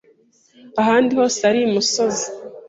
[0.81, 2.25] ahandi hose ari imisozi.